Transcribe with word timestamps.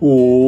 Hola 0.00 0.38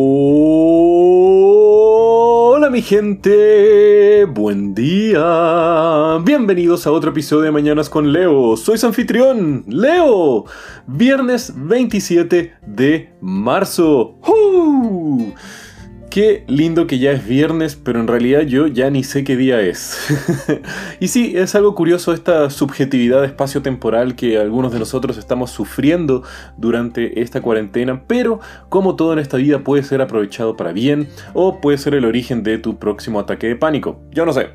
mi 2.71 2.83
gente, 2.83 4.25
buen 4.27 4.77
día. 4.77 6.19
Bienvenidos 6.23 6.87
a 6.87 6.93
otro 6.93 7.11
episodio 7.11 7.43
de 7.43 7.51
Mañanas 7.51 7.91
con 7.91 8.13
Leo. 8.13 8.57
Soy 8.57 8.79
su 8.79 8.87
anfitrión, 8.87 9.65
Leo. 9.67 10.45
Viernes 10.87 11.53
27 11.57 12.55
de 12.65 13.13
marzo. 13.21 14.21
Qué 16.11 16.43
lindo 16.49 16.89
que 16.89 16.99
ya 16.99 17.13
es 17.13 17.25
viernes, 17.25 17.77
pero 17.77 18.01
en 18.01 18.09
realidad 18.09 18.41
yo 18.41 18.67
ya 18.67 18.91
ni 18.91 19.05
sé 19.05 19.23
qué 19.23 19.37
día 19.37 19.61
es. 19.61 19.97
y 21.01 21.07
sí, 21.07 21.35
es 21.37 21.55
algo 21.55 21.77
curioso 21.77 22.13
esta 22.13 22.51
subjetividad 22.51 23.25
espacio-temporal 23.25 24.17
que 24.17 24.37
algunos 24.37 24.73
de 24.73 24.81
nosotros 24.81 25.17
estamos 25.19 25.53
sufriendo 25.53 26.25
durante 26.57 27.21
esta 27.21 27.41
cuarentena, 27.41 28.03
pero 28.09 28.41
como 28.69 28.97
todo 28.97 29.13
en 29.13 29.21
esta 29.21 29.37
vida 29.37 29.61
puede 29.61 29.85
ser 29.85 30.03
aprovechado 30.03 30.57
para 30.57 30.73
bien 30.73 31.09
o 31.33 31.61
puede 31.61 31.79
ser 31.79 31.95
el 31.95 32.05
origen 32.05 32.43
de 32.43 32.59
tu 32.59 32.77
próximo 32.77 33.21
ataque 33.21 33.47
de 33.47 33.55
pánico. 33.55 34.01
Yo 34.11 34.27
no 34.27 34.33
sé. 34.33 34.49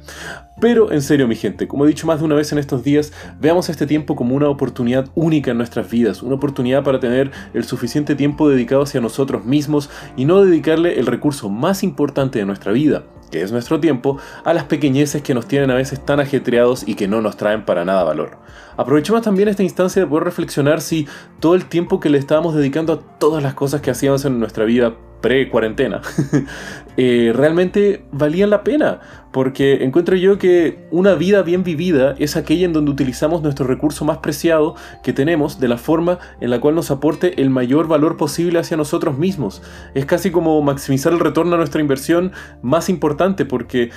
Pero 0.59 0.91
en 0.93 1.01
serio 1.01 1.27
mi 1.27 1.35
gente, 1.35 1.67
como 1.67 1.83
he 1.83 1.87
dicho 1.89 2.07
más 2.07 2.19
de 2.19 2.25
una 2.25 2.35
vez 2.35 2.53
en 2.53 2.59
estos 2.59 2.81
días, 2.81 3.11
veamos 3.41 3.67
este 3.67 3.85
tiempo 3.85 4.15
como 4.15 4.35
una 4.35 4.47
oportunidad 4.47 5.09
única 5.13 5.51
en 5.51 5.57
nuestras 5.57 5.89
vidas, 5.89 6.23
una 6.23 6.35
oportunidad 6.35 6.83
para 6.83 7.01
tener 7.01 7.31
el 7.53 7.65
suficiente 7.65 8.15
tiempo 8.15 8.47
dedicado 8.47 8.83
hacia 8.83 9.01
nosotros 9.01 9.43
mismos 9.43 9.89
y 10.15 10.23
no 10.23 10.43
dedicarle 10.43 10.97
el 10.97 11.07
recurso 11.07 11.49
más 11.49 11.83
importante 11.83 12.39
de 12.39 12.45
nuestra 12.45 12.71
vida, 12.71 13.03
que 13.31 13.41
es 13.41 13.51
nuestro 13.51 13.81
tiempo, 13.81 14.17
a 14.45 14.53
las 14.53 14.63
pequeñeces 14.63 15.21
que 15.21 15.33
nos 15.33 15.45
tienen 15.45 15.71
a 15.71 15.75
veces 15.75 16.03
tan 16.05 16.21
ajetreados 16.21 16.87
y 16.87 16.95
que 16.95 17.09
no 17.09 17.21
nos 17.21 17.35
traen 17.35 17.65
para 17.65 17.83
nada 17.83 18.05
valor. 18.05 18.37
Aprovechemos 18.77 19.23
también 19.23 19.49
esta 19.49 19.63
instancia 19.63 20.01
de 20.01 20.07
poder 20.07 20.23
reflexionar 20.23 20.79
si 20.79 21.05
todo 21.41 21.55
el 21.55 21.65
tiempo 21.65 21.99
que 21.99 22.09
le 22.09 22.17
estábamos 22.17 22.55
dedicando 22.55 22.93
a 22.93 23.19
todas 23.19 23.43
las 23.43 23.55
cosas 23.55 23.81
que 23.81 23.91
hacíamos 23.91 24.23
en 24.23 24.39
nuestra 24.39 24.63
vida 24.63 24.95
pre-cuarentena, 25.25 26.01
eh, 26.97 27.33
realmente 27.35 28.05
valían 28.11 28.51
la 28.51 28.63
pena. 28.63 28.99
Porque 29.31 29.83
encuentro 29.83 30.15
yo 30.15 30.37
que 30.37 30.87
una 30.91 31.15
vida 31.15 31.41
bien 31.41 31.63
vivida 31.63 32.13
es 32.19 32.37
aquella 32.37 32.65
en 32.65 32.73
donde 32.73 32.91
utilizamos 32.91 33.41
nuestro 33.41 33.65
recurso 33.65 34.05
más 34.05 34.19
preciado 34.19 34.75
que 35.03 35.13
tenemos 35.13 35.59
de 35.59 35.67
la 35.67 35.77
forma 35.77 36.19
en 36.39 36.51
la 36.51 36.61
cual 36.61 36.75
nos 36.75 36.91
aporte 36.91 37.41
el 37.41 37.49
mayor 37.49 37.87
valor 37.87 38.17
posible 38.17 38.59
hacia 38.59 38.77
nosotros 38.77 39.17
mismos. 39.17 39.63
Es 39.95 40.05
casi 40.05 40.29
como 40.29 40.61
maximizar 40.61 41.11
el 41.11 41.19
retorno 41.19 41.55
a 41.55 41.57
nuestra 41.57 41.81
inversión 41.81 42.33
más 42.61 42.87
importante 42.87 43.45
porque 43.45 43.89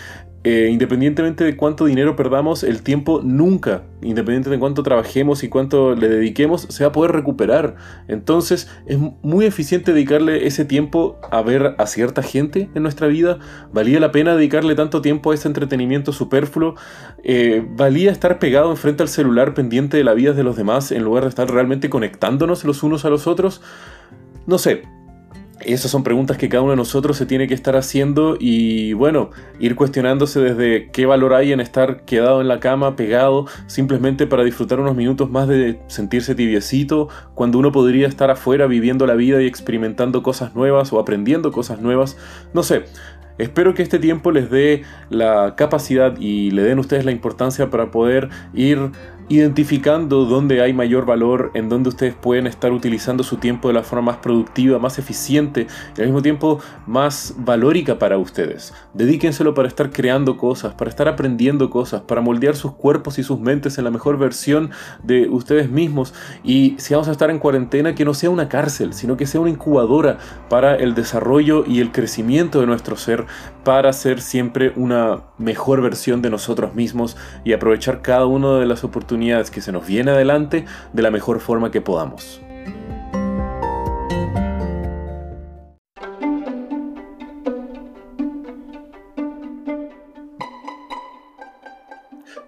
eh, 0.44 0.68
independientemente 0.70 1.42
de 1.42 1.56
cuánto 1.56 1.86
dinero 1.86 2.14
perdamos, 2.14 2.62
el 2.62 2.82
tiempo 2.82 3.20
nunca, 3.24 3.82
independientemente 4.02 4.50
de 4.50 4.58
cuánto 4.60 4.84
trabajemos 4.84 5.42
y 5.42 5.48
cuánto 5.48 5.96
le 5.96 6.08
dediquemos, 6.08 6.62
se 6.62 6.84
va 6.84 6.90
a 6.90 6.92
poder 6.92 7.10
recuperar. 7.10 7.74
Entonces 8.06 8.70
es 8.86 8.98
muy 9.22 9.46
eficiente 9.46 9.92
dedicarle 9.92 10.46
ese 10.46 10.64
tiempo 10.64 11.18
a 11.30 11.42
ver 11.42 11.74
a 11.76 11.86
cierta 11.86 12.22
gente 12.22 12.70
en 12.74 12.82
nuestra 12.84 13.08
vida. 13.08 13.38
¿Valía 13.72 13.98
la 13.98 14.12
pena 14.12 14.36
dedicarle 14.36 14.76
tanto 14.76 15.02
tiempo 15.02 15.32
a 15.32 15.34
ese 15.34 15.48
entretenimiento 15.48 16.12
superfluo? 16.12 16.76
Eh, 17.24 17.66
¿Valía 17.76 18.12
estar 18.12 18.38
pegado 18.38 18.70
enfrente 18.70 19.02
al 19.02 19.08
celular 19.08 19.54
pendiente 19.54 19.96
de 19.96 20.04
la 20.04 20.14
vida 20.14 20.34
de 20.34 20.44
los 20.44 20.56
demás 20.56 20.92
en 20.92 21.02
lugar 21.02 21.24
de 21.24 21.30
estar 21.30 21.50
realmente 21.50 21.90
conectándonos 21.90 22.64
los 22.64 22.84
unos 22.84 23.04
a 23.04 23.10
los 23.10 23.26
otros? 23.26 23.60
No 24.46 24.56
sé, 24.58 24.84
esas 25.72 25.90
son 25.90 26.02
preguntas 26.02 26.36
que 26.38 26.48
cada 26.48 26.62
uno 26.62 26.72
de 26.72 26.76
nosotros 26.76 27.16
se 27.16 27.26
tiene 27.26 27.46
que 27.46 27.54
estar 27.54 27.76
haciendo 27.76 28.36
y 28.38 28.92
bueno, 28.94 29.30
ir 29.58 29.76
cuestionándose 29.76 30.40
desde 30.40 30.90
qué 30.90 31.06
valor 31.06 31.34
hay 31.34 31.52
en 31.52 31.60
estar 31.60 32.04
quedado 32.04 32.40
en 32.40 32.48
la 32.48 32.60
cama, 32.60 32.96
pegado, 32.96 33.46
simplemente 33.66 34.26
para 34.26 34.44
disfrutar 34.44 34.80
unos 34.80 34.96
minutos 34.96 35.30
más 35.30 35.46
de 35.48 35.80
sentirse 35.88 36.34
tibiecito, 36.34 37.08
cuando 37.34 37.58
uno 37.58 37.72
podría 37.72 38.08
estar 38.08 38.30
afuera 38.30 38.66
viviendo 38.66 39.06
la 39.06 39.14
vida 39.14 39.42
y 39.42 39.46
experimentando 39.46 40.22
cosas 40.22 40.54
nuevas 40.54 40.92
o 40.92 40.98
aprendiendo 40.98 41.52
cosas 41.52 41.80
nuevas. 41.80 42.16
No 42.52 42.62
sé, 42.62 42.84
Espero 43.38 43.72
que 43.72 43.84
este 43.84 44.00
tiempo 44.00 44.32
les 44.32 44.50
dé 44.50 44.82
la 45.10 45.54
capacidad 45.56 46.18
y 46.18 46.50
le 46.50 46.64
den 46.64 46.80
ustedes 46.80 47.04
la 47.04 47.12
importancia 47.12 47.70
para 47.70 47.92
poder 47.92 48.30
ir 48.52 48.90
identificando 49.28 50.24
dónde 50.24 50.62
hay 50.62 50.72
mayor 50.72 51.04
valor, 51.04 51.50
en 51.54 51.68
dónde 51.68 51.90
ustedes 51.90 52.14
pueden 52.14 52.46
estar 52.46 52.72
utilizando 52.72 53.22
su 53.22 53.36
tiempo 53.36 53.68
de 53.68 53.74
la 53.74 53.82
forma 53.82 54.12
más 54.12 54.16
productiva, 54.18 54.78
más 54.78 54.98
eficiente 54.98 55.66
y 55.96 56.00
al 56.00 56.06
mismo 56.06 56.22
tiempo 56.22 56.60
más 56.86 57.34
valórica 57.36 57.98
para 57.98 58.16
ustedes. 58.16 58.72
Dedíquenselo 58.94 59.54
para 59.54 59.68
estar 59.68 59.90
creando 59.90 60.36
cosas, 60.36 60.74
para 60.74 60.88
estar 60.88 61.08
aprendiendo 61.08 61.68
cosas, 61.68 62.00
para 62.02 62.20
moldear 62.20 62.56
sus 62.56 62.72
cuerpos 62.72 63.18
y 63.18 63.22
sus 63.22 63.38
mentes 63.38 63.76
en 63.76 63.84
la 63.84 63.90
mejor 63.90 64.18
versión 64.18 64.70
de 65.02 65.28
ustedes 65.28 65.70
mismos. 65.70 66.14
Y 66.42 66.76
si 66.78 66.94
vamos 66.94 67.08
a 67.08 67.12
estar 67.12 67.30
en 67.30 67.38
cuarentena, 67.38 67.94
que 67.94 68.06
no 68.06 68.14
sea 68.14 68.30
una 68.30 68.48
cárcel, 68.48 68.94
sino 68.94 69.16
que 69.16 69.26
sea 69.26 69.40
una 69.40 69.50
incubadora 69.50 70.18
para 70.48 70.76
el 70.76 70.94
desarrollo 70.94 71.64
y 71.66 71.80
el 71.80 71.92
crecimiento 71.92 72.60
de 72.60 72.66
nuestro 72.66 72.96
ser, 72.96 73.26
para 73.62 73.92
ser 73.92 74.22
siempre 74.22 74.72
una 74.76 75.24
mejor 75.36 75.82
versión 75.82 76.22
de 76.22 76.30
nosotros 76.30 76.74
mismos 76.74 77.16
y 77.44 77.52
aprovechar 77.52 78.00
cada 78.00 78.24
una 78.24 78.58
de 78.58 78.66
las 78.66 78.84
oportunidades 78.84 79.17
que 79.50 79.60
se 79.60 79.72
nos 79.72 79.84
viene 79.84 80.12
adelante 80.12 80.64
de 80.92 81.02
la 81.02 81.10
mejor 81.10 81.40
forma 81.40 81.72
que 81.72 81.80
podamos. 81.80 82.40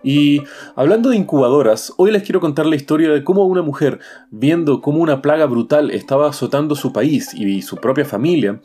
Y 0.02 0.42
hablando 0.76 1.10
de 1.10 1.16
incubadoras, 1.16 1.92
hoy 1.96 2.12
les 2.12 2.22
quiero 2.22 2.40
contar 2.40 2.66
la 2.66 2.76
historia 2.76 3.10
de 3.10 3.24
cómo 3.24 3.44
una 3.44 3.62
mujer, 3.62 3.98
viendo 4.30 4.80
cómo 4.80 5.00
una 5.00 5.20
plaga 5.22 5.46
brutal 5.46 5.90
estaba 5.90 6.28
azotando 6.28 6.74
su 6.76 6.92
país 6.92 7.34
y 7.34 7.62
su 7.62 7.76
propia 7.76 8.04
familia, 8.04 8.60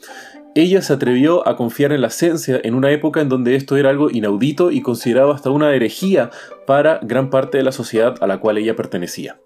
ella 0.55 0.81
se 0.81 0.93
atrevió 0.93 1.45
a 1.47 1.57
confiar 1.57 1.91
en 1.91 1.99
la 1.99 2.09
ciencia 2.09 2.59
en 2.63 2.75
una 2.75 2.89
época 2.89 3.19
en 3.19 3.27
donde 3.27 3.55
esto 3.55 3.75
era 3.75 3.89
algo 3.89 4.09
inaudito 4.09 4.71
y 4.71 4.81
considerado 4.81 5.31
hasta 5.31 5.49
una 5.49 5.73
herejía 5.75 6.31
para 6.65 6.99
gran 7.03 7.29
parte 7.29 7.57
de 7.57 7.63
la 7.65 7.73
sociedad 7.73 8.15
a 8.21 8.27
la 8.27 8.39
cual 8.39 8.57
ella 8.57 8.73
pertenecía. 8.73 9.37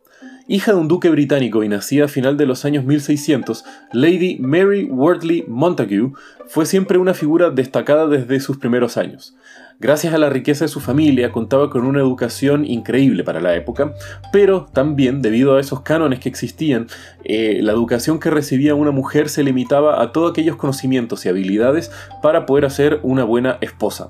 Hija 0.52 0.72
de 0.72 0.80
un 0.80 0.88
duque 0.88 1.12
británico 1.12 1.64
y 1.64 1.70
nacida 1.70 2.06
a 2.06 2.08
final 2.08 2.36
de 2.36 2.48
los 2.48 2.66
años 2.66 2.84
1600, 2.84 3.64
Lady 3.94 4.40
Mary 4.40 4.86
Wortley 4.86 5.46
Montague 5.48 6.12
fue 6.48 6.66
siempre 6.66 6.98
una 6.98 7.14
figura 7.14 7.52
destacada 7.52 8.08
desde 8.08 8.40
sus 8.40 8.58
primeros 8.58 8.98
años. 8.98 9.36
Gracias 9.80 10.12
a 10.12 10.18
la 10.18 10.32
riqueza 10.32 10.66
de 10.66 10.70
su 10.70 10.80
familia, 10.80 11.32
contaba 11.32 11.70
con 11.70 11.86
una 11.86 12.00
educación 12.00 12.66
increíble 12.66 13.24
para 13.24 13.42
la 13.42 13.56
época, 13.56 13.94
pero 14.34 14.66
también, 14.74 15.22
debido 15.22 15.56
a 15.56 15.60
esos 15.60 15.82
cánones 15.82 16.20
que 16.20 16.30
existían, 16.30 16.88
eh, 17.26 17.60
la 17.62 17.74
educación 17.74 18.20
que 18.20 18.32
recibía 18.32 18.74
una 18.74 18.90
mujer 18.90 19.30
se 19.30 19.44
limitaba 19.44 20.02
a 20.02 20.12
todos 20.12 20.32
aquellos 20.32 20.56
conocimientos 20.56 21.28
y 21.28 21.30
habilidades 21.30 21.92
para 22.24 22.48
poder 22.48 22.66
hacer 22.66 23.00
una 23.04 23.24
buena 23.24 23.60
esposa 23.62 24.10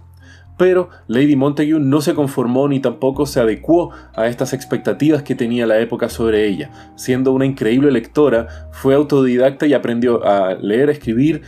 pero 0.59 0.90
Lady 1.08 1.38
Montague 1.38 1.80
no 1.80 2.02
se 2.02 2.14
conformó 2.14 2.68
ni 2.68 2.81
tampoco 2.81 3.25
se 3.25 3.40
adecuó 3.40 3.92
a 4.14 4.28
estas 4.28 4.52
expectativas 4.52 5.24
que 5.24 5.34
tenía 5.34 5.66
la 5.66 5.80
época 5.80 6.09
sobre 6.09 6.46
ella. 6.47 6.70
Siendo 6.97 7.31
una 7.31 7.46
increíble 7.46 7.90
lectora, 7.92 8.68
fue 8.74 8.94
autodidacta 8.94 9.68
y 9.68 9.74
aprendió 9.74 10.25
a 10.25 10.56
leer, 10.56 10.90
a 10.90 10.92
escribir, 10.92 11.44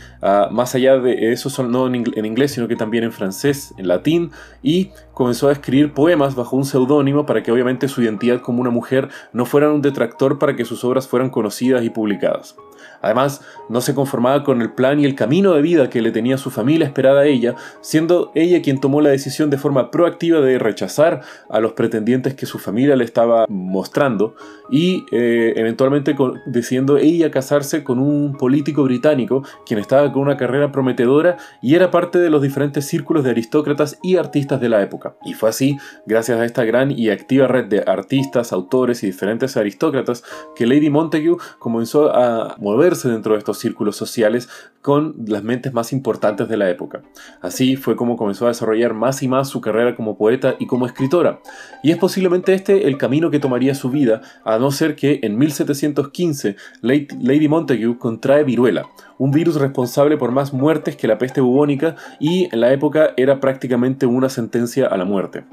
más 0.50 0.74
allá 0.74 0.96
de 0.98 1.30
eso, 1.30 1.62
no 1.62 1.86
en 1.86 2.24
inglés, 2.24 2.52
sino 2.52 2.68
que 2.68 2.76
también 2.76 3.04
en 3.04 3.12
francés, 3.12 3.74
en 3.76 3.86
latín, 3.86 4.30
y 4.62 4.92
comenzó 5.14 5.48
a 5.48 5.52
escribir 5.52 5.92
poemas 5.92 6.34
bajo 6.34 6.56
un 6.56 6.64
seudónimo 6.64 7.26
para 7.26 7.42
que 7.42 7.52
obviamente 7.52 7.88
su 7.88 8.02
identidad 8.02 8.40
como 8.40 8.60
una 8.60 8.70
mujer 8.70 9.08
no 9.32 9.44
fuera 9.44 9.72
un 9.72 9.82
detractor 9.82 10.38
para 10.38 10.56
que 10.56 10.64
sus 10.64 10.84
obras 10.84 11.08
fueran 11.08 11.30
conocidas 11.30 11.84
y 11.84 11.90
publicadas. 11.90 12.56
Además, 13.00 13.42
no 13.68 13.80
se 13.80 13.94
conformaba 13.94 14.44
con 14.44 14.62
el 14.62 14.72
plan 14.72 15.00
y 15.00 15.04
el 15.04 15.14
camino 15.14 15.52
de 15.54 15.62
vida 15.62 15.90
que 15.90 16.02
le 16.02 16.12
tenía 16.12 16.38
su 16.38 16.50
familia 16.50 16.86
esperada 16.86 17.22
a 17.22 17.26
ella, 17.26 17.56
siendo 17.80 18.30
ella 18.34 18.62
quien 18.62 18.80
tomó 18.80 19.00
la 19.00 19.10
decisión 19.10 19.50
de 19.50 19.58
forma 19.58 19.90
proactiva 19.90 20.40
de 20.40 20.58
rechazar 20.58 21.20
a 21.48 21.60
los 21.60 21.72
pretendientes 21.72 22.34
que 22.34 22.46
su 22.46 22.58
familia 22.58 22.96
le 22.96 23.04
estaba 23.04 23.46
mostrando 23.48 24.34
y 24.70 25.04
eh, 25.10 25.52
eventualmente 25.56 26.14
decidiendo 26.46 26.96
ella 26.96 27.30
casarse 27.30 27.82
con 27.82 27.98
un 27.98 28.36
político 28.36 28.84
británico 28.84 29.42
quien 29.66 29.80
estaba 29.80 30.12
con 30.12 30.22
una 30.22 30.36
carrera 30.36 30.70
prometedora 30.70 31.36
y 31.60 31.74
era 31.74 31.90
parte 31.90 32.18
de 32.18 32.30
los 32.30 32.42
diferentes 32.42 32.86
círculos 32.86 33.24
de 33.24 33.30
aristócratas 33.30 33.98
y 34.02 34.16
artistas 34.16 34.60
de 34.60 34.68
la 34.68 34.80
época. 34.80 35.01
Y 35.24 35.34
fue 35.34 35.48
así, 35.48 35.78
gracias 36.06 36.38
a 36.38 36.44
esta 36.44 36.64
gran 36.64 36.90
y 36.90 37.10
activa 37.10 37.46
red 37.46 37.66
de 37.66 37.84
artistas, 37.86 38.52
autores 38.52 39.02
y 39.02 39.06
diferentes 39.06 39.56
aristócratas, 39.56 40.24
que 40.54 40.66
Lady 40.66 40.90
Montague 40.90 41.36
comenzó 41.58 42.14
a 42.14 42.56
mover 42.58 42.92
dentro 42.96 43.32
de 43.32 43.38
estos 43.38 43.58
círculos 43.58 43.96
sociales 43.96 44.48
con 44.82 45.14
las 45.26 45.44
mentes 45.44 45.72
más 45.72 45.92
importantes 45.92 46.48
de 46.48 46.56
la 46.56 46.68
época. 46.68 47.02
Así 47.40 47.76
fue 47.76 47.96
como 47.96 48.16
comenzó 48.16 48.46
a 48.46 48.48
desarrollar 48.48 48.94
más 48.94 49.22
y 49.22 49.28
más 49.28 49.48
su 49.48 49.60
carrera 49.60 49.94
como 49.94 50.16
poeta 50.16 50.56
y 50.58 50.66
como 50.66 50.86
escritora. 50.86 51.40
Y 51.82 51.92
es 51.92 51.98
posiblemente 51.98 52.52
este 52.52 52.88
el 52.88 52.98
camino 52.98 53.30
que 53.30 53.38
tomaría 53.38 53.74
su 53.74 53.90
vida, 53.90 54.22
a 54.44 54.58
no 54.58 54.70
ser 54.70 54.96
que 54.96 55.20
en 55.22 55.38
1715 55.38 56.56
Lady 56.82 57.48
Montague 57.48 57.96
contrae 57.98 58.44
viruela, 58.44 58.86
un 59.22 59.30
virus 59.30 59.54
responsable 59.54 60.16
por 60.16 60.32
más 60.32 60.52
muertes 60.52 60.96
que 60.96 61.06
la 61.06 61.16
peste 61.16 61.40
bubónica 61.40 61.94
y 62.18 62.48
en 62.52 62.60
la 62.60 62.72
época 62.72 63.14
era 63.16 63.38
prácticamente 63.38 64.04
una 64.04 64.28
sentencia 64.28 64.88
a 64.88 64.96
la 64.96 65.04
muerte. 65.04 65.44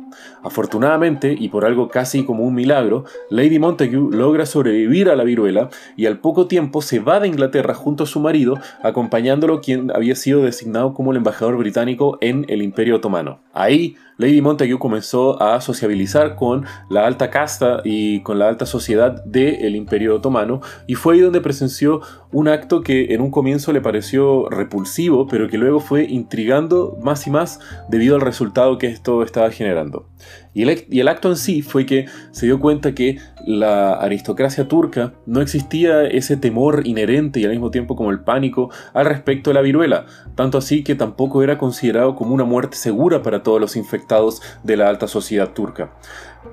Afortunadamente, 0.41 1.35
y 1.37 1.49
por 1.49 1.65
algo 1.65 1.87
casi 1.87 2.25
como 2.25 2.45
un 2.45 2.55
milagro, 2.55 3.05
Lady 3.29 3.59
Montague 3.59 3.95
logra 4.09 4.47
sobrevivir 4.47 5.07
a 5.07 5.15
la 5.15 5.23
viruela 5.23 5.69
y 5.95 6.07
al 6.07 6.17
poco 6.17 6.47
tiempo 6.47 6.81
se 6.81 6.97
va 6.97 7.19
de 7.19 7.27
Inglaterra 7.27 7.75
junto 7.75 8.05
a 8.05 8.07
su 8.07 8.19
marido, 8.19 8.55
acompañándolo 8.81 9.61
quien 9.61 9.91
había 9.95 10.15
sido 10.15 10.41
designado 10.41 10.95
como 10.95 11.11
el 11.11 11.17
embajador 11.17 11.55
británico 11.55 12.17
en 12.21 12.47
el 12.49 12.63
Imperio 12.63 12.95
Otomano. 12.95 13.41
Ahí, 13.53 13.95
Lady 14.17 14.41
Montague 14.41 14.77
comenzó 14.77 15.41
a 15.41 15.61
sociabilizar 15.61 16.35
con 16.35 16.65
la 16.89 17.05
alta 17.05 17.29
casta 17.29 17.81
y 17.85 18.21
con 18.21 18.37
la 18.37 18.49
alta 18.49 18.65
sociedad 18.65 19.23
del 19.23 19.75
Imperio 19.77 20.15
Otomano 20.15 20.59
y 20.87 20.95
fue 20.95 21.13
ahí 21.13 21.19
donde 21.21 21.39
presenció 21.39 22.01
un 22.31 22.49
acto 22.49 22.81
que 22.81 23.13
en 23.13 23.21
un 23.21 23.31
comienzo 23.31 23.58
le 23.67 23.81
pareció 23.81 24.49
repulsivo, 24.49 25.27
pero 25.27 25.49
que 25.49 25.57
luego 25.57 25.79
fue 25.79 26.05
intrigando 26.05 26.97
más 27.01 27.27
y 27.27 27.29
más 27.29 27.59
debido 27.89 28.15
al 28.15 28.21
resultado 28.21 28.77
que 28.77 28.87
esto 28.87 29.21
estaba 29.23 29.51
generando. 29.51 30.07
Y 30.53 30.63
el, 30.63 31.07
acto 31.07 31.29
en 31.29 31.37
sí 31.37 31.61
fue 31.61 31.85
que 31.85 32.05
se 32.31 32.45
dio 32.45 32.59
cuenta 32.59 32.93
que 32.93 33.19
la 33.45 33.93
aristocracia 33.93 34.67
turca 34.67 35.13
no 35.25 35.41
existía 35.41 36.03
ese 36.03 36.37
temor 36.37 36.85
inherente 36.85 37.39
y 37.39 37.45
al 37.45 37.51
mismo 37.51 37.71
tiempo 37.71 37.95
como 37.95 38.11
el 38.11 38.21
pánico 38.21 38.69
al 38.93 39.05
respecto 39.05 39.51
de 39.51 39.53
la 39.53 39.61
viruela, 39.61 40.05
tanto 40.35 40.57
así 40.57 40.83
que 40.83 40.95
tampoco 40.95 41.43
era 41.43 41.57
considerado 41.57 42.15
como 42.15 42.33
una 42.33 42.45
muerte 42.45 42.77
segura 42.77 43.21
para 43.21 43.43
todos 43.43 43.61
los 43.61 43.75
infectados 43.75 44.41
de 44.63 44.77
la 44.77 44.89
alta 44.89 45.07
sociedad 45.07 45.53
turca. 45.53 45.91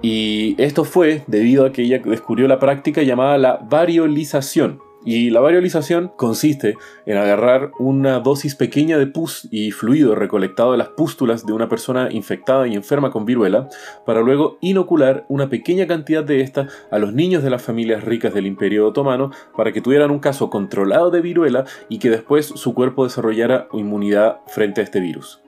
Y 0.02 0.60
esto 0.62 0.84
fue 0.84 1.24
debido 1.26 1.64
a 1.64 1.72
que 1.72 1.82
ella 1.82 2.00
descubrió 2.04 2.48
la 2.48 2.58
práctica 2.58 3.02
llamada 3.02 3.38
la 3.38 3.56
variolización, 3.56 4.80
y 5.04 5.30
la 5.30 5.40
variolización 5.40 6.10
consiste 6.16 6.76
en 7.06 7.16
agarrar 7.16 7.70
una 7.78 8.20
dosis 8.20 8.54
pequeña 8.54 8.98
de 8.98 9.06
pus 9.06 9.46
y 9.50 9.70
fluido 9.70 10.14
recolectado 10.14 10.72
de 10.72 10.78
las 10.78 10.88
pústulas 10.88 11.46
de 11.46 11.52
una 11.52 11.68
persona 11.68 12.08
infectada 12.10 12.66
y 12.66 12.74
enferma 12.74 13.10
con 13.10 13.24
viruela, 13.24 13.68
para 14.04 14.20
luego 14.20 14.58
inocular 14.60 15.24
una 15.28 15.48
pequeña 15.48 15.86
cantidad 15.86 16.24
de 16.24 16.40
esta 16.40 16.68
a 16.90 16.98
los 16.98 17.12
niños 17.12 17.42
de 17.42 17.50
las 17.50 17.62
familias 17.62 18.04
ricas 18.04 18.34
del 18.34 18.46
Imperio 18.46 18.88
Otomano 18.88 19.30
para 19.56 19.72
que 19.72 19.80
tuvieran 19.80 20.10
un 20.10 20.18
caso 20.18 20.50
controlado 20.50 21.10
de 21.10 21.20
viruela 21.20 21.64
y 21.88 21.98
que 21.98 22.10
después 22.10 22.46
su 22.46 22.74
cuerpo 22.74 23.04
desarrollara 23.04 23.68
inmunidad 23.72 24.40
frente 24.48 24.80
a 24.80 24.84
este 24.84 25.00
virus. 25.00 25.40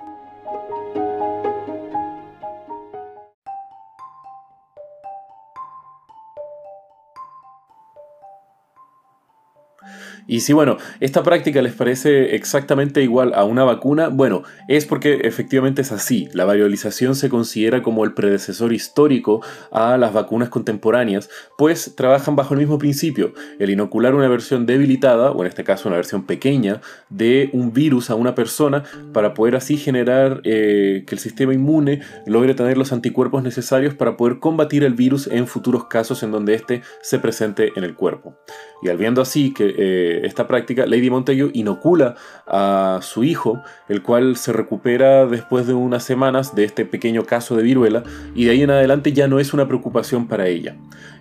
Y 10.30 10.40
si 10.40 10.52
bueno, 10.52 10.76
esta 11.00 11.22
práctica 11.22 11.62
les 11.62 11.72
parece 11.72 12.36
exactamente 12.36 13.02
igual 13.02 13.32
a 13.34 13.44
una 13.44 13.64
vacuna, 13.64 14.08
bueno, 14.08 14.42
es 14.68 14.84
porque 14.84 15.22
efectivamente 15.24 15.80
es 15.80 15.90
así. 15.90 16.28
La 16.34 16.44
variolización 16.44 17.14
se 17.14 17.30
considera 17.30 17.82
como 17.82 18.04
el 18.04 18.12
predecesor 18.12 18.74
histórico 18.74 19.40
a 19.72 19.96
las 19.96 20.12
vacunas 20.12 20.50
contemporáneas, 20.50 21.30
pues 21.56 21.94
trabajan 21.96 22.36
bajo 22.36 22.52
el 22.52 22.60
mismo 22.60 22.76
principio, 22.76 23.32
el 23.58 23.70
inocular 23.70 24.14
una 24.14 24.28
versión 24.28 24.66
debilitada, 24.66 25.30
o 25.30 25.40
en 25.40 25.48
este 25.48 25.64
caso 25.64 25.88
una 25.88 25.96
versión 25.96 26.26
pequeña, 26.26 26.82
de 27.08 27.48
un 27.54 27.72
virus 27.72 28.10
a 28.10 28.14
una 28.14 28.34
persona 28.34 28.84
para 29.14 29.32
poder 29.32 29.56
así 29.56 29.78
generar 29.78 30.42
eh, 30.44 31.04
que 31.06 31.14
el 31.14 31.20
sistema 31.20 31.54
inmune 31.54 32.02
logre 32.26 32.52
tener 32.52 32.76
los 32.76 32.92
anticuerpos 32.92 33.42
necesarios 33.42 33.94
para 33.94 34.18
poder 34.18 34.40
combatir 34.40 34.84
el 34.84 34.92
virus 34.92 35.26
en 35.26 35.46
futuros 35.46 35.86
casos 35.86 36.22
en 36.22 36.32
donde 36.32 36.52
éste 36.52 36.82
se 37.00 37.18
presente 37.18 37.72
en 37.76 37.84
el 37.84 37.94
cuerpo. 37.94 38.36
Y 38.82 38.90
al 38.90 38.98
viendo 38.98 39.22
así 39.22 39.54
que 39.54 39.74
eh, 39.76 40.17
esta 40.24 40.46
práctica, 40.46 40.86
Lady 40.86 41.10
Montague 41.10 41.50
inocula 41.54 42.14
a 42.46 43.00
su 43.02 43.24
hijo, 43.24 43.62
el 43.88 44.02
cual 44.02 44.36
se 44.36 44.52
recupera 44.52 45.26
después 45.26 45.66
de 45.66 45.74
unas 45.74 46.04
semanas 46.04 46.54
de 46.54 46.64
este 46.64 46.84
pequeño 46.84 47.24
caso 47.24 47.56
de 47.56 47.62
viruela, 47.62 48.02
y 48.34 48.44
de 48.44 48.52
ahí 48.52 48.62
en 48.62 48.70
adelante 48.70 49.12
ya 49.12 49.28
no 49.28 49.38
es 49.38 49.52
una 49.52 49.66
preocupación 49.66 50.28
para 50.28 50.46
ella. 50.46 50.76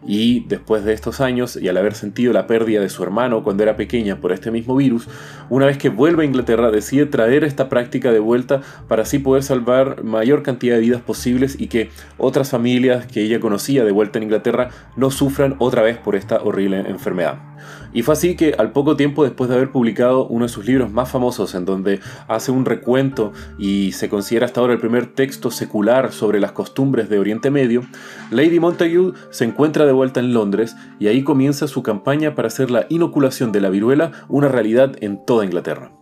Y 0.05 0.45
después 0.47 0.85
de 0.85 0.93
estos 0.93 1.19
años, 1.19 1.57
y 1.57 1.67
al 1.67 1.77
haber 1.77 1.93
sentido 1.93 2.31
la 2.31 2.47
pérdida 2.47 2.79
de 2.79 2.89
su 2.89 3.03
hermano 3.03 3.43
cuando 3.43 3.63
era 3.63 3.75
pequeña 3.75 4.21
por 4.21 4.31
este 4.31 4.51
mismo 4.51 4.75
virus, 4.75 5.07
una 5.49 5.65
vez 5.65 5.77
que 5.77 5.89
vuelve 5.89 6.23
a 6.23 6.25
Inglaterra 6.25 6.71
decide 6.71 7.05
traer 7.05 7.43
esta 7.43 7.67
práctica 7.67 8.11
de 8.11 8.19
vuelta 8.19 8.61
para 8.87 9.03
así 9.03 9.19
poder 9.19 9.43
salvar 9.43 10.03
mayor 10.03 10.43
cantidad 10.43 10.75
de 10.75 10.81
vidas 10.81 11.01
posibles 11.01 11.59
y 11.59 11.67
que 11.67 11.89
otras 12.17 12.51
familias 12.51 13.05
que 13.07 13.21
ella 13.21 13.39
conocía 13.39 13.83
de 13.83 13.91
vuelta 13.91 14.17
en 14.19 14.23
Inglaterra 14.23 14.69
no 14.95 15.11
sufran 15.11 15.55
otra 15.59 15.81
vez 15.81 15.97
por 15.97 16.15
esta 16.15 16.41
horrible 16.41 16.79
enfermedad. 16.87 17.39
Y 17.93 18.03
fue 18.03 18.13
así 18.13 18.35
que 18.35 18.53
al 18.57 18.71
poco 18.71 18.86
tiempo 18.95 19.23
después 19.23 19.49
de 19.49 19.55
haber 19.55 19.71
publicado 19.71 20.27
uno 20.27 20.45
de 20.45 20.49
sus 20.49 20.65
libros 20.65 20.91
más 20.91 21.09
famosos 21.09 21.55
en 21.55 21.65
donde 21.65 21.99
hace 22.27 22.51
un 22.51 22.65
recuento 22.65 23.33
y 23.57 23.91
se 23.91 24.09
considera 24.09 24.45
hasta 24.45 24.61
ahora 24.61 24.73
el 24.73 24.79
primer 24.79 25.07
texto 25.07 25.51
secular 25.51 26.11
sobre 26.11 26.39
las 26.39 26.51
costumbres 26.51 27.09
de 27.09 27.19
Oriente 27.19 27.49
Medio, 27.49 27.83
Lady 28.31 28.59
Montague 28.59 29.11
se 29.29 29.45
encuentra 29.45 29.85
de 29.85 29.91
vuelta 29.91 30.19
en 30.19 30.33
Londres 30.33 30.75
y 30.99 31.07
ahí 31.07 31.23
comienza 31.23 31.67
su 31.67 31.83
campaña 31.83 32.35
para 32.35 32.47
hacer 32.47 32.71
la 32.71 32.85
inoculación 32.89 33.51
de 33.51 33.61
la 33.61 33.69
viruela 33.69 34.11
una 34.29 34.47
realidad 34.47 34.95
en 35.01 35.25
toda 35.25 35.45
Inglaterra. 35.45 35.96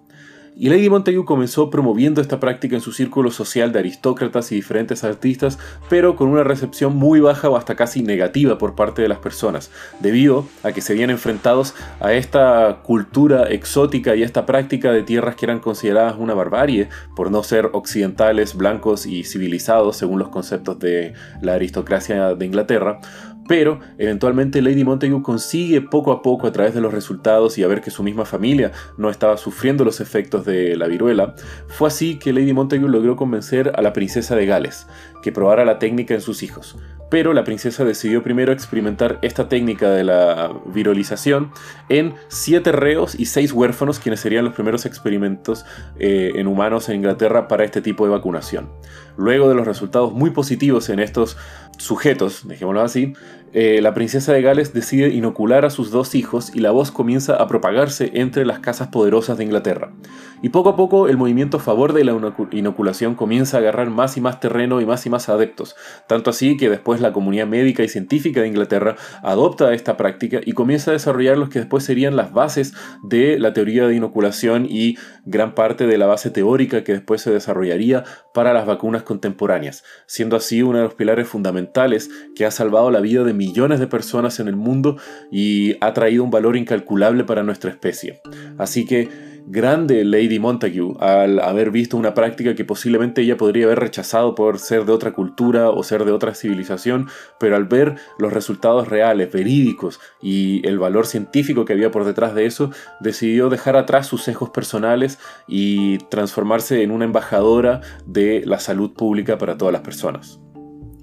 Y 0.58 0.70
Lady 0.70 0.90
Montagu 0.90 1.26
comenzó 1.26 1.70
promoviendo 1.70 2.22
esta 2.22 2.40
práctica 2.40 2.76
en 2.76 2.82
su 2.82 2.94
círculo 2.94 3.30
social 3.30 3.74
de 3.74 3.80
aristócratas 3.80 4.54
y 4.54 4.56
diferentes 4.56 5.04
artistas, 5.04 5.60
pero 5.90 6.16
con 6.16 6.30
una 6.30 6.46
recepción 6.46 6.96
muy 6.96 7.20
baja 7.20 7.50
o 7.50 7.58
hasta 7.58 7.76
casi 7.76 8.04
negativa 8.04 8.58
por 8.58 8.74
parte 8.74 9.02
de 9.02 9.10
las 9.10 9.20
personas, 9.20 9.70
debido 10.00 10.46
a 10.64 10.72
que 10.72 10.80
se 10.80 10.94
habían 10.94 11.10
enfrentados 11.10 11.76
a 12.00 12.14
esta 12.14 12.80
cultura 12.84 13.50
exótica 13.50 14.16
y 14.16 14.24
esta 14.24 14.46
práctica 14.46 14.94
de 14.94 15.04
tierras 15.04 15.36
que 15.36 15.46
eran 15.46 15.60
consideradas 15.60 16.16
una 16.18 16.34
barbarie 16.34 16.88
por 17.18 17.32
no 17.32 17.44
ser 17.44 17.70
occidentales, 17.74 18.56
blancos 18.56 19.06
y 19.06 19.26
civilizados 19.26 19.98
según 19.98 20.20
los 20.20 20.30
conceptos 20.30 20.80
de 20.80 21.16
la 21.42 21.56
aristocracia 21.56 22.34
de 22.34 22.46
Inglaterra, 22.46 23.02
pero 23.48 23.80
eventualmente 23.98 24.62
Lady 24.62 24.84
Montagu 24.84 25.22
consigue 25.22 25.82
poco 25.82 26.12
a 26.12 26.22
poco 26.22 26.48
a 26.48 26.52
través 26.52 26.74
de 26.74 26.82
los 26.82 26.94
resultados 26.94 27.58
y 27.58 27.64
a 27.64 27.68
ver 27.68 27.82
que 27.82 27.92
su 27.92 28.04
misma 28.04 28.26
familia 28.26 28.72
no 28.98 29.10
estaba 29.10 29.38
sufriendo 29.38 29.86
los 29.86 30.02
efectos 30.02 30.46
de 30.46 30.76
la 30.76 30.88
viruela, 30.88 31.36
fue 31.68 31.88
así 31.88 32.18
que 32.18 32.34
Lady 32.34 32.54
Montagu 32.54 32.88
logró 32.88 33.16
convencer 33.16 33.72
a 33.76 33.82
la 33.82 33.94
princesa 33.94 34.36
de 34.36 34.46
Gales 34.46 34.88
que 35.22 35.32
probara 35.32 35.66
la 35.66 35.80
técnica 35.80 36.14
en 36.14 36.22
sus 36.22 36.44
hijos. 36.44 36.78
Pero 37.10 37.34
la 37.34 37.44
princesa 37.44 37.86
decidió 37.86 38.24
primero 38.24 38.52
experimentar 38.52 39.20
esta 39.22 39.48
técnica 39.48 39.90
de 39.90 40.04
la 40.04 40.52
virolización 40.66 41.52
en 41.88 42.16
siete 42.28 42.72
reos 42.72 43.16
y 43.18 43.26
seis 43.26 43.52
huérfanos, 43.52 44.00
quienes 44.00 44.20
serían 44.20 44.46
los 44.46 44.54
primeros 44.54 44.86
experimentos 44.86 45.66
eh, 46.00 46.34
en 46.36 46.48
humanos 46.48 46.90
en 46.90 46.98
Inglaterra 46.98 47.48
para 47.48 47.64
este 47.64 47.82
tipo 47.82 48.06
de 48.06 48.12
vacunación. 48.12 48.70
Luego 49.18 49.48
de 49.48 49.56
los 49.56 49.68
resultados 49.68 50.14
muy 50.14 50.32
positivos 50.32 50.90
en 50.90 51.00
estos 51.00 51.38
sujetos, 51.78 52.48
dejémoslo 52.48 52.82
así, 52.82 53.14
eh, 53.58 53.82
la 53.82 53.94
princesa 53.94 54.34
de 54.34 54.42
Gales 54.42 54.74
decide 54.74 55.08
inocular 55.08 55.64
a 55.64 55.70
sus 55.70 55.90
dos 55.90 56.14
hijos 56.14 56.54
y 56.54 56.60
la 56.60 56.72
voz 56.72 56.92
comienza 56.92 57.38
a 57.38 57.48
propagarse 57.48 58.12
entre 58.16 58.46
las 58.46 58.60
casas 58.60 58.90
poderosas 58.90 59.38
de 59.38 59.46
Inglaterra. 59.46 59.94
Y 60.42 60.50
poco 60.50 60.68
a 60.68 60.76
poco 60.76 61.08
el 61.08 61.16
movimiento 61.16 61.56
a 61.56 61.60
favor 61.62 61.94
de 61.94 62.04
la 62.04 62.14
inoculación 62.52 63.16
comienza 63.16 63.56
a 63.56 63.62
agarrar 63.62 63.90
más 63.90 64.18
y 64.18 64.22
más 64.22 64.42
terreno 64.42 64.82
y 64.82 64.86
más 64.86 65.06
y 65.06 65.10
más 65.10 65.30
adeptos, 65.30 65.78
tanto 66.06 66.32
así 66.32 66.58
que 66.58 66.70
después 66.70 67.00
la 67.00 67.14
comunidad 67.14 67.48
médica 67.48 67.82
y 67.82 67.88
científica 67.88 68.42
de 68.42 68.50
Inglaterra 68.50 68.98
adopta 69.24 69.74
esta 69.74 69.96
práctica 69.96 70.42
y 70.46 70.52
comienza 70.52 70.92
a 70.92 70.96
desarrollar 70.96 71.38
los 71.38 71.48
que 71.48 71.60
después 71.60 71.86
serían 71.86 72.18
las 72.18 72.34
bases 72.34 72.74
de 73.04 73.40
la 73.40 73.54
teoría 73.54 73.88
de 73.88 73.96
inoculación 73.96 74.68
y 74.70 74.98
gran 75.24 75.56
parte 75.56 75.88
de 75.88 75.98
la 75.98 76.08
base 76.08 76.30
teórica 76.30 76.84
que 76.84 76.92
después 76.92 77.22
se 77.22 77.32
desarrollaría 77.32 78.04
para 78.34 78.52
las 78.52 78.66
vacunas 78.66 79.04
contemporáneas, 79.04 79.86
siendo 80.08 80.36
así 80.36 80.62
uno 80.62 80.80
de 80.80 80.84
los 80.84 80.94
pilares 80.96 81.30
fundamentales 81.30 82.10
que 82.36 82.46
ha 82.46 82.52
salvado 82.52 82.92
la 82.92 83.00
vida 83.00 83.24
de 83.24 83.45
millones 83.46 83.80
de 83.80 83.88
personas 83.88 84.40
en 84.40 84.48
el 84.48 84.56
mundo 84.56 84.98
y 85.32 85.76
ha 85.82 85.94
traído 85.94 86.24
un 86.24 86.32
valor 86.32 86.58
incalculable 86.58 87.24
para 87.24 87.44
nuestra 87.44 87.70
especie. 87.70 88.22
Así 88.58 88.86
que 88.86 89.10
grande 89.48 90.04
Lady 90.04 90.40
Montague 90.40 90.82
al 91.00 91.40
haber 91.40 91.70
visto 91.70 91.98
una 91.98 92.14
práctica 92.14 92.56
que 92.56 92.66
posiblemente 92.66 93.22
ella 93.22 93.38
podría 93.38 93.66
haber 93.66 93.80
rechazado 93.80 94.34
por 94.34 94.58
ser 94.58 94.86
de 94.86 94.92
otra 94.92 95.14
cultura 95.14 95.70
o 95.70 95.84
ser 95.84 96.06
de 96.06 96.12
otra 96.12 96.34
civilización, 96.34 97.08
pero 97.40 97.56
al 97.56 97.66
ver 97.66 97.96
los 98.18 98.34
resultados 98.34 98.88
reales, 98.88 99.32
verídicos 99.32 100.00
y 100.22 100.68
el 100.68 100.80
valor 100.80 101.06
científico 101.06 101.66
que 101.66 101.74
había 101.74 101.92
por 101.92 102.06
detrás 102.06 102.34
de 102.34 102.46
eso, 102.46 102.72
decidió 103.00 103.50
dejar 103.50 103.76
atrás 103.78 104.08
sus 104.08 104.24
sesgos 104.24 104.50
personales 104.50 105.20
y 105.48 106.00
transformarse 106.10 106.82
en 106.82 106.92
una 106.92 107.06
embajadora 107.06 107.82
de 108.08 108.42
la 108.46 108.60
salud 108.60 108.94
pública 108.94 109.38
para 109.38 109.58
todas 109.58 109.74
las 109.74 109.82
personas. 109.82 110.45